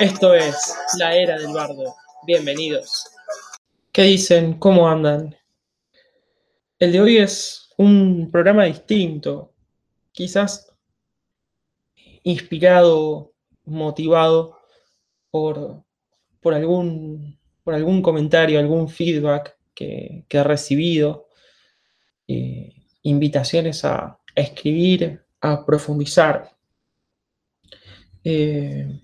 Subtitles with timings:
[0.00, 0.54] Esto es
[0.98, 1.96] La Era del Bardo.
[2.24, 3.06] Bienvenidos.
[3.90, 4.54] ¿Qué dicen?
[4.58, 5.36] ¿Cómo andan?
[6.78, 9.52] El de hoy es un programa distinto,
[10.12, 10.72] quizás
[12.22, 13.32] inspirado,
[13.64, 14.58] motivado
[15.30, 15.82] por,
[16.40, 21.28] por, algún, por algún comentario, algún feedback que, que he recibido,
[22.28, 22.72] eh,
[23.02, 26.56] invitaciones a, escribir, a profundizar.
[28.22, 29.00] Eh,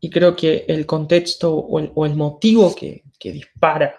[0.00, 3.96] y creo que el contexto o el, motivo que, dispara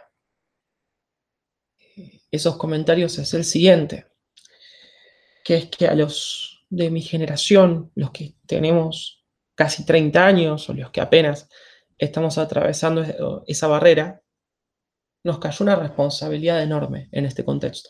[1.79, 4.07] eh, esos comentarios es el siguiente,
[5.43, 9.25] que es que a los de mi generación, los que tenemos
[9.55, 11.49] casi 30 años o los que apenas
[11.97, 13.03] estamos atravesando
[13.47, 14.21] esa barrera,
[15.23, 17.89] nos cayó una responsabilidad enorme en este contexto.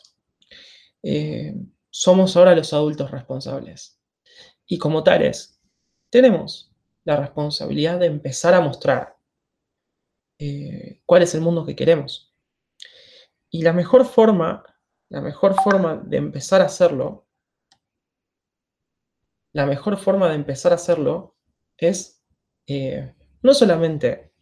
[1.02, 1.54] Eh,
[1.90, 3.98] somos ahora los adultos responsables.
[4.66, 5.60] Y como tales,
[6.10, 6.67] tenemos
[7.08, 9.16] la responsabilidad de empezar a mostrar
[10.38, 12.34] eh, cuál es el mundo que queremos.
[13.48, 14.62] Y la mejor forma,
[15.08, 17.26] la mejor forma de empezar a hacerlo,
[19.54, 21.38] la mejor forma de empezar a hacerlo
[21.78, 22.22] es
[22.66, 24.34] eh, no solamente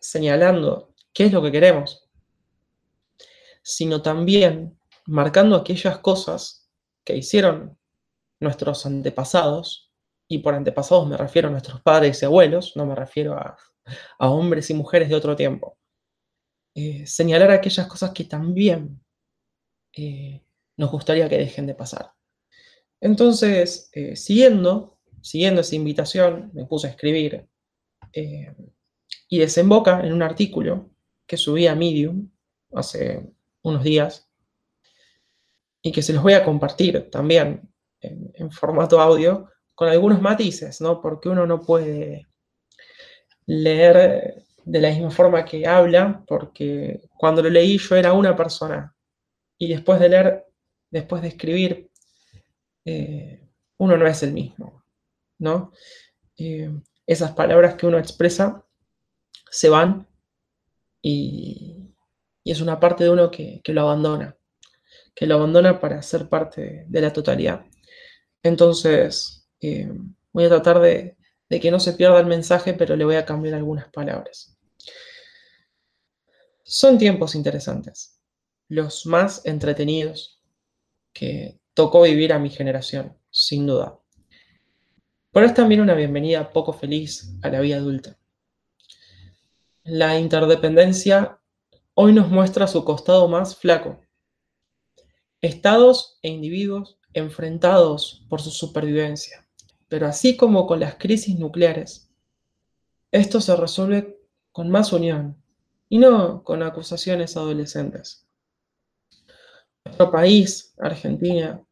[0.00, 2.08] señalando qué es lo que queremos,
[3.62, 6.70] sino también marcando aquellas cosas
[7.04, 7.78] que hicieron
[8.40, 9.85] nuestros antepasados
[10.28, 13.56] y por antepasados me refiero a nuestros padres y abuelos, no me refiero a,
[14.18, 15.78] hombres y mujeres de otro tiempo.
[16.74, 19.00] Eh, señalar aquellas cosas que también
[19.92, 20.42] eh,
[20.76, 22.12] nos gustaría que dejen de pasar.
[23.00, 27.46] Entonces, eh, siguiendo, siguiendo esa invitación, me puse a escribir
[29.28, 30.90] y desemboca en un artículo
[31.26, 32.30] que subí a Medium
[32.72, 33.30] hace
[33.62, 34.30] unos días
[35.82, 37.68] y que se los voy a compartir también
[38.00, 41.00] en formato audio con algunos matices, ¿no?
[41.00, 42.26] Porque uno no puede
[43.46, 48.92] leer de la misma forma que habla, porque cuando lo leí yo era una persona
[49.58, 50.44] y después de leer,
[50.90, 51.90] después de escribir,
[52.84, 53.48] eh,
[53.78, 54.82] uno no es el mismo,
[55.38, 55.72] ¿no?
[56.38, 56.70] Eh,
[57.06, 58.64] esas palabras que uno expresa
[59.50, 60.08] se van
[61.02, 61.94] y,
[62.44, 64.36] es una parte de uno que, lo abandona,
[65.14, 67.66] que lo abandona para ser parte de la totalidad.
[68.42, 69.92] Entonces, eh,
[70.32, 71.16] voy a tratar de,
[71.48, 74.58] que no se pierda el mensaje, pero le voy a cambiar algunas palabras.
[76.62, 78.20] Son tiempos interesantes,
[78.68, 80.42] los más entretenidos
[81.12, 83.98] que tocó vivir a mi generación, sin duda.
[85.32, 88.18] Pero es también una bienvenida poco feliz a la vida adulta.
[89.84, 91.40] La interdependencia
[91.94, 94.00] hoy nos muestra su costado más flaco.
[95.40, 99.45] Estados e individuos enfrentados por su supervivencia.
[99.88, 102.10] Pero así como con las crisis nucleares,
[103.12, 104.18] esto se resuelve
[104.52, 105.36] con más unión
[105.88, 108.26] y no con acusaciones adolescentes.
[109.84, 111.62] Nuestro país, Argentina,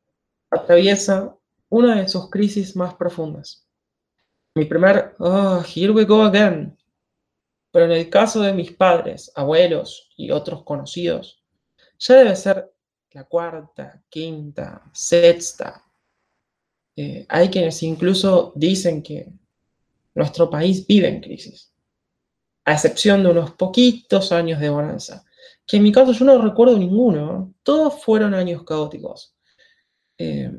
[0.50, 1.36] atraviesa
[1.68, 3.66] una de sus crisis más profundas.
[4.54, 6.78] Mi primer, oh, here we go again.
[7.72, 11.42] Pero en el caso de mis padres, abuelos y otros conocidos,
[11.98, 12.72] ya debe ser
[13.10, 15.83] la cuarta, quinta, sexta,
[16.96, 19.28] eh, hay quienes incluso dicen que
[20.14, 21.72] nuestro país vive en crisis,
[22.64, 25.24] a excepción de unos poquitos años de bonanza,
[25.66, 29.34] que en mi caso yo no recuerdo ninguno, todos fueron años caóticos.
[30.18, 30.52] Eh,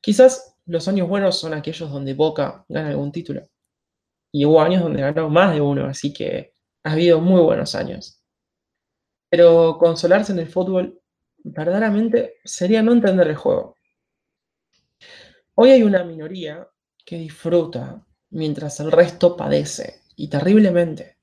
[0.00, 3.42] quizás los años buenos son aquellos donde Boca gana algún título,
[4.32, 6.52] y hubo años donde ganó más de uno, así que
[6.84, 8.22] ha habido muy buenos años.
[9.28, 11.00] Pero consolarse en el fútbol
[11.38, 13.75] verdaderamente sería no entender el juego.
[15.58, 16.68] Hoy hay una minoría
[17.02, 21.16] que disfruta mientras el resto padece, y terriblemente.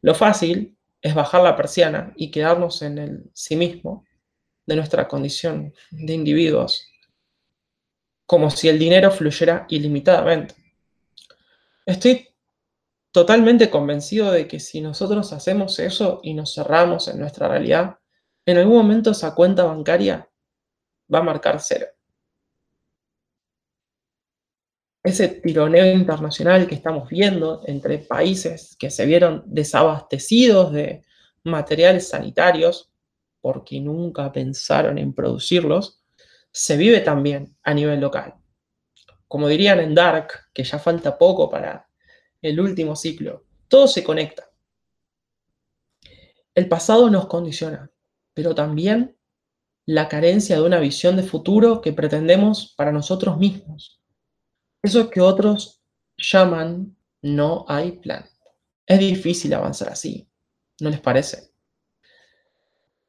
[0.00, 4.06] Lo fácil es bajar la persiana y quedarnos en el sí mismo
[4.64, 6.88] de nuestra condición de individuos,
[8.24, 10.54] como si el dinero fluyera ilimitadamente.
[11.84, 12.28] Estoy
[13.12, 17.98] totalmente convencido de que si nosotros hacemos eso y nos cerramos en nuestra realidad,
[18.46, 20.26] en algún momento esa cuenta bancaria
[21.12, 21.93] va a marcar cero
[25.04, 31.02] ese tironeo internacional que estamos viendo entre países que se vieron desabastecidos de
[31.44, 32.90] materiales sanitarios
[33.42, 36.02] porque nunca pensaron en producirlos,
[36.50, 38.36] se vive también a nivel local.
[39.28, 41.86] Como dirían en Dark, que ya falta poco para
[42.40, 44.48] el último ciclo, todo se conecta.
[46.54, 47.90] El pasado nos condiciona,
[48.32, 49.18] pero también
[49.84, 54.00] la carencia de una visión de futuro que pretendemos para nosotros mismos
[54.84, 55.82] eso que otros
[56.16, 58.24] llaman No hay plan.
[58.86, 60.28] Es difícil avanzar así,
[60.80, 61.50] ¿no les parece?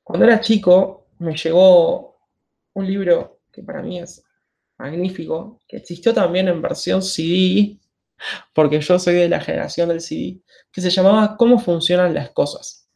[0.02, 2.18] Cuando era chico me llegó
[2.74, 4.24] un libro que para mí es
[4.78, 7.78] magnífico, que existió también en versión CD,
[8.54, 10.42] porque yo soy de la generación del CD,
[10.72, 12.90] que se llamaba Cómo funcionan las cosas.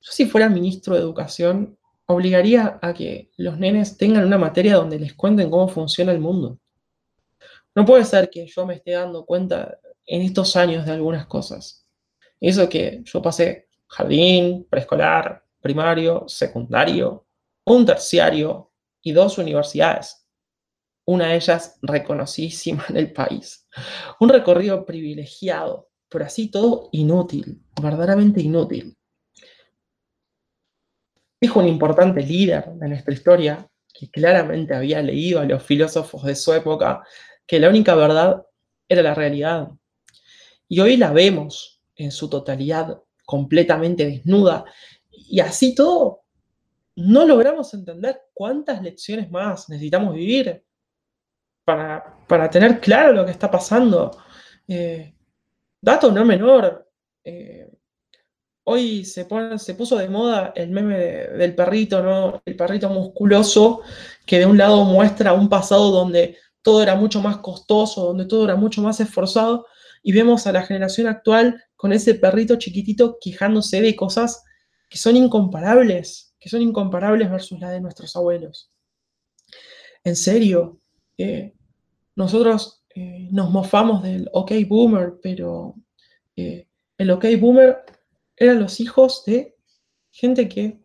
[0.00, 4.98] Yo si fuera ministro de Educación, obligaría a que los nenes tengan una materia donde
[4.98, 6.58] les cuenten cómo funciona el mundo.
[7.74, 11.86] No puede ser que yo me esté dando cuenta en estos años de algunas cosas.
[12.40, 17.26] Eso que yo pasé jardín, preescolar, primario, secundario,
[17.64, 18.72] un terciario
[19.02, 20.26] y dos universidades.
[21.06, 23.66] Una de ellas reconocidísima en el país.
[24.20, 28.96] Un recorrido privilegiado, pero así todo inútil, verdaderamente inútil.
[31.40, 36.34] Dijo un importante líder de nuestra historia, que claramente había leído a los filósofos de
[36.34, 37.04] su época,
[37.46, 38.46] que la única verdad
[38.88, 39.68] era la realidad.
[40.68, 44.64] Y hoy la vemos en su totalidad, completamente desnuda.
[45.10, 46.24] Y así todo,
[46.96, 50.62] no logramos entender cuántas lecciones más necesitamos vivir
[51.64, 54.10] para, tener claro lo que está pasando.
[54.68, 55.14] Eh,
[55.80, 56.88] dato no menor.
[57.24, 57.70] Eh,
[58.64, 59.26] hoy se,
[59.58, 62.42] se puso de moda el meme del perrito, ¿no?
[62.44, 63.82] El perrito musculoso
[64.26, 68.44] que de un lado muestra un pasado donde todo era mucho más costoso, donde todo
[68.44, 69.66] era mucho más esforzado,
[70.02, 74.42] y vemos a la generación actual con ese perrito chiquitito quejándose de cosas
[74.88, 78.72] que son incomparables, que son incomparables versus la de nuestros abuelos.
[80.04, 80.80] En serio,
[81.18, 81.54] eh,
[82.16, 85.74] nosotros eh, nos mofamos del OK Boomer, pero
[86.36, 86.66] eh,
[86.96, 87.84] el OK Boomer
[88.36, 89.54] eran los hijos de
[90.10, 90.80] gente que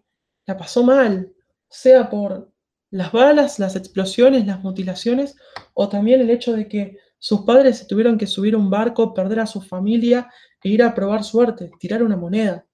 [0.46, 1.31] la pasó mal,
[1.70, 2.52] sea por
[2.91, 5.36] las balas, las explosiones, las mutilaciones,
[5.74, 9.13] o también el hecho de que sus padres se tuvieron que subir a un barco,
[9.13, 10.31] perder a su familia
[10.63, 12.65] e ir a probar suerte, tirar una moneda,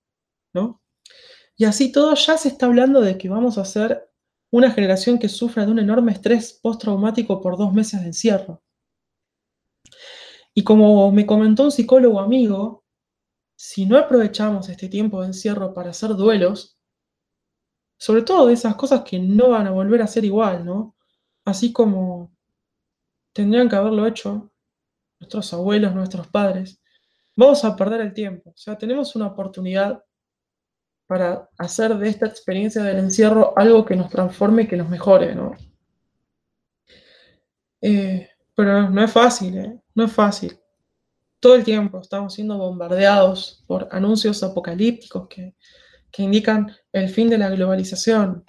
[0.53, 0.81] ¿no?
[1.57, 4.09] Y así todo ya se está hablando de que vamos a ser
[4.51, 8.61] una generación que sufra de un enorme estrés postraumático por dos meses de encierro.
[10.53, 12.85] Y como me comentó un psicólogo amigo,
[13.57, 16.75] si no aprovechamos este tiempo de encierro para hacer duelos,
[18.06, 20.96] sobre todo de esas cosas que no van a volver a ser igual, ¿no?
[21.44, 22.31] Así como
[23.34, 24.52] tendrían que haberlo hecho
[25.19, 26.80] nuestros abuelos, nuestros padres.
[27.36, 28.52] Vamos a perder el tiempo.
[28.52, 30.04] O sea, tenemos una oportunidad
[31.07, 35.34] para hacer de esta experiencia del encierro algo que nos transforme y que nos mejore,
[35.34, 35.56] ¿no?
[37.81, 39.81] Eh, pero no es fácil, ¿eh?
[39.96, 40.56] No es fácil.
[41.40, 45.56] Todo el tiempo estamos siendo bombardeados por anuncios apocalípticos que
[46.15, 48.45] que indican el fin de la globalización,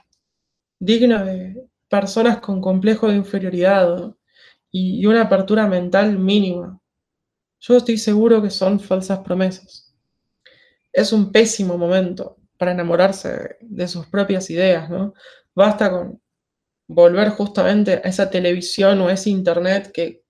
[0.79, 4.15] digna de personas con complejo de inferioridad
[4.71, 6.81] y una apertura mental mínima.
[7.59, 9.93] Yo estoy seguro que son falsas promesas.
[10.93, 15.15] Es un pésimo momento para enamorarse de sus propias ideas, ¿no?
[15.53, 16.23] Basta con
[16.87, 20.23] volver justamente a esa televisión o a ese internet que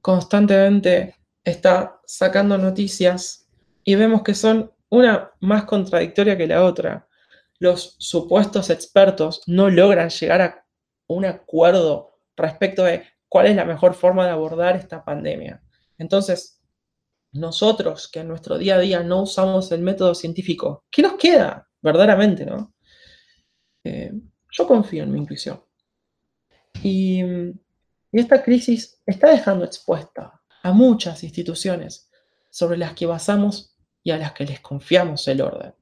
[0.00, 1.14] constantemente
[1.44, 3.46] está sacando noticias
[3.84, 7.08] y vemos que son una más contradictoria que la otra.
[7.58, 10.66] Los supuestos expertos no logran llegar a
[11.06, 15.62] un acuerdo respecto de cuál es la mejor forma de abordar esta pandemia.
[15.96, 16.60] Entonces,
[17.32, 21.66] nosotros que en nuestro día a día no usamos el método científico, ¿qué nos queda
[21.80, 22.74] verdaderamente, no?
[23.84, 24.12] Eh,
[24.50, 25.64] yo confío en mi intuición.
[26.82, 32.10] Y, y esta crisis está dejando expuesta a muchas instituciones
[32.50, 33.71] sobre las que basamos
[34.02, 35.74] y a las que les confiamos el orden.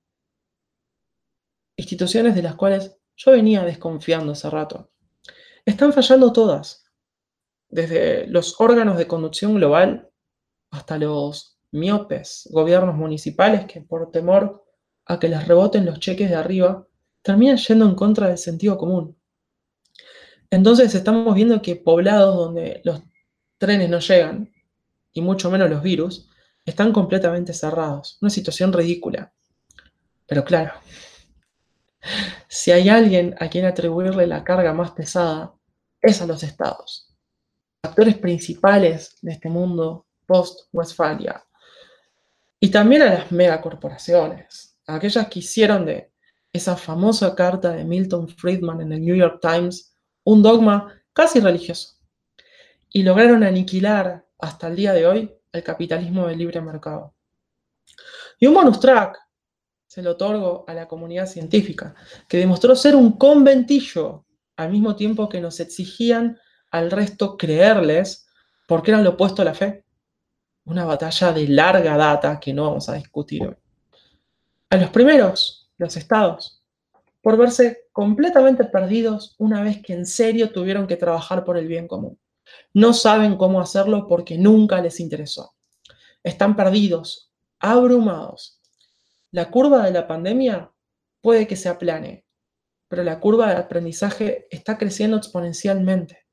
[1.77, 4.91] Instituciones de las cuales yo venía desconfiando hace rato.
[5.65, 6.85] Están fallando todas,
[7.69, 10.11] desde los órganos de conducción global
[10.71, 14.65] hasta los miopes gobiernos municipales que por temor
[15.07, 16.87] a que les reboten los cheques de arriba,
[17.23, 19.17] terminan yendo en contra del sentido común.
[20.51, 23.03] Entonces estamos viendo que poblados donde los
[23.59, 24.53] trenes no llegan,
[25.13, 26.30] y mucho menos los virus,
[26.71, 28.19] están completamente cerrados.
[28.21, 29.33] Una situación ridícula.
[30.27, 30.73] Pero claro,
[32.49, 35.55] si hay alguien a quien atribuirle la carga más pesada,
[36.01, 37.15] es a los estados.
[37.83, 41.45] Actores principales de este mundo post-Westfalia.
[42.61, 46.13] Y también a las megacorporaciones, aquellas que hicieron de
[46.53, 51.97] esa famosa carta de Milton Friedman en el New York Times un dogma casi religioso.
[52.91, 57.15] Y lograron aniquilar hasta el día de hoy el capitalismo del libre mercado.
[58.39, 59.19] Y un bonus track
[59.87, 61.95] se lo otorgo a la comunidad científica,
[62.29, 64.25] que demostró ser un conventillo
[64.57, 66.39] al mismo tiempo que nos exigían
[66.71, 68.29] al resto creerles
[68.69, 69.85] porque era lo opuesto a la fe.
[70.65, 73.57] Una batalla de larga data que no vamos a discutir hoy.
[74.69, 76.63] A los primeros, los estados,
[77.23, 81.89] por verse completamente perdidos una vez que en serio tuvieron que trabajar por el bien
[81.89, 82.19] común.
[82.75, 85.55] No saben cómo hacerlo porque nunca les interesó.
[86.23, 88.61] Están perdidos, abrumados.
[89.31, 90.73] La curva de la pandemia
[91.21, 92.25] puede que se aplane,
[92.89, 96.27] pero la curva de aprendizaje está creciendo exponencialmente.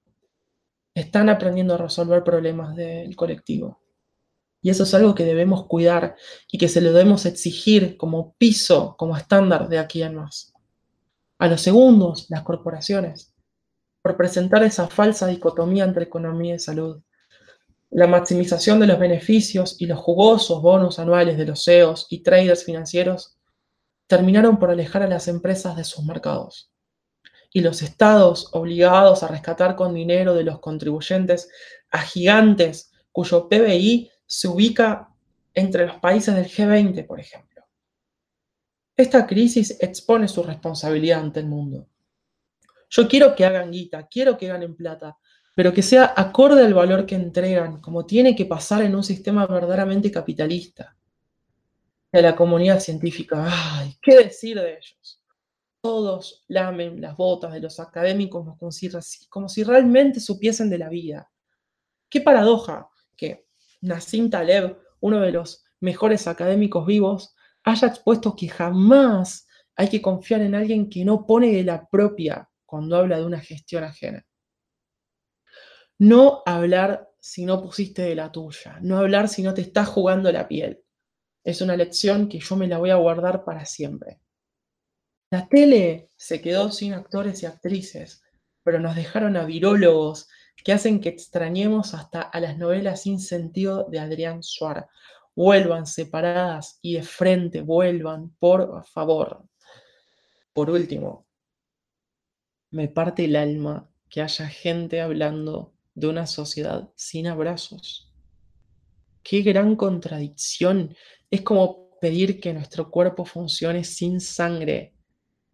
[0.94, 3.82] Están aprendiendo a resolver problemas del colectivo.
[4.62, 6.16] Y eso es algo que debemos cuidar
[6.52, 10.54] y que se lo debemos exigir como piso, como estándar de aquí en más.
[11.38, 13.34] A los segundos, las corporaciones,
[14.08, 17.02] por presentar esa falsa dicotomía entre economía y salud.
[17.90, 22.64] La maximización de los beneficios y los jugosos bonos anuales de los CEOs y traders
[22.64, 23.36] financieros
[24.08, 26.72] terminaron por alejar a las empresas de sus mercados.
[27.52, 31.50] Y los estados obligados a rescatar con dinero de los contribuyentes
[31.92, 35.10] a gigantes cuyo PBI se ubica
[35.54, 37.66] entre los países del G20, por ejemplo.
[38.96, 41.90] Esta crisis expone su responsabilidad ante el mundo.
[42.90, 45.18] Yo quiero que hagan guita, quiero que ganen plata,
[45.56, 49.46] pero que sea acorde al valor que entregan, como tiene que pasar en un sistema
[49.48, 50.96] verdaderamente capitalista.
[52.12, 55.22] De la comunidad científica, ay, ¿qué decir de ellos?
[55.82, 58.90] Todos lamen las botas de los académicos como si,
[59.30, 61.30] como si realmente supiesen de la vida.
[62.10, 63.48] Qué paradoja que
[63.82, 70.42] Nassim Taleb, uno de los mejores académicos vivos, haya expuesto que jamás hay que confiar
[70.42, 74.24] en alguien que no pone de la propia cuando habla de una gestión ajena.
[75.98, 80.32] No hablar si no pusiste de la tuya, no hablar si no te estás jugando
[80.32, 80.84] la piel.
[81.44, 84.20] Es una lección que yo me la voy a guardar para siempre.
[85.32, 88.22] La tele se quedó sin actores y actrices,
[88.64, 90.28] pero nos dejaron a virólogos
[90.64, 94.86] que hacen que extrañemos hasta a las novelas sin sentido de Adrián Suárez.
[95.36, 99.46] Vuelvan separadas y de frente, vuelvan, por favor.
[100.54, 101.27] Por último,
[102.72, 108.14] me parte el alma que haya gente hablando de una sociedad sin abrazos.
[109.24, 110.96] Qué gran contradicción.
[111.30, 114.94] Es como pedir que nuestro cuerpo funcione sin sangre.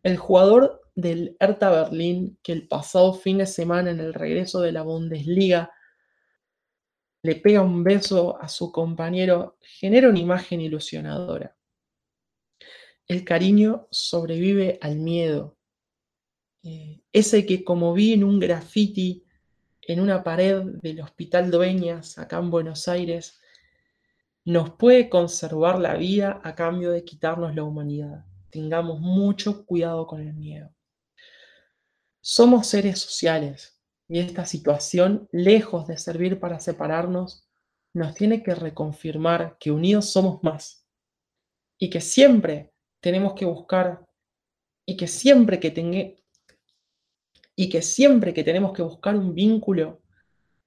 [0.03, 4.71] El jugador del Hertha Berlín que el pasado fin de semana en el regreso de
[4.71, 5.71] la Bundesliga
[7.23, 11.55] le pega un beso a su compañero genera una imagen ilusionadora.
[13.07, 15.52] El cariño sobrevive al miedo.
[16.63, 19.25] Eh, ese que como vi en un graffiti
[19.81, 23.41] en una pared del Hospital Dueñas, acá en Buenos Aires,
[24.45, 28.25] nos puede conservar la vida a cambio de quitarnos la humanidad.
[28.49, 30.73] Tengamos mucho cuidado con el miedo.
[32.21, 37.47] Somos seres sociales y esta situación, lejos de servir para separarnos,
[37.93, 40.87] nos tiene que reconfirmar que unidos somos más
[41.77, 44.05] y que siempre tenemos que buscar
[44.85, 45.71] y que siempre que
[47.55, 50.01] y que siempre que tenemos que buscar un vínculo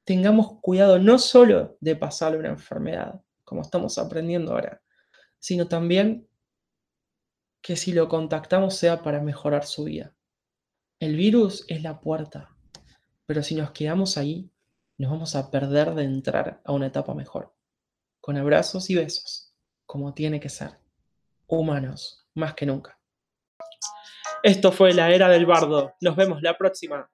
[0.04, 4.80] tengamos cuidado no solo de pasarle una enfermedad, como estamos aprendiendo ahora,
[5.38, 6.28] sino también
[7.60, 10.14] que si lo contactamos sea para mejorar su vida.
[11.00, 12.56] El virus es la puerta,
[13.26, 14.50] pero si nos quedamos ahí,
[14.98, 17.52] nos vamos a perder de entrar a una etapa mejor.
[18.20, 19.52] Con abrazos y besos,
[19.84, 20.78] como tiene que ser.
[21.46, 22.98] Humanos, más que nunca.
[24.42, 25.94] Esto fue la era del bardo.
[26.00, 27.08] Nos vemos la próxima.